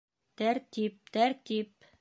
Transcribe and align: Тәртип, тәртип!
Тәртип, 0.41 0.97
тәртип! 1.19 1.89